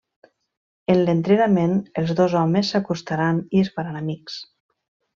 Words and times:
En 0.93 1.01
l’entrenament, 1.01 1.77
els 2.03 2.15
dos 2.21 2.39
homes 2.41 2.73
s'acostaran 2.75 3.45
i 3.59 3.65
es 3.67 3.73
faran 3.79 4.05
amics. 4.05 4.43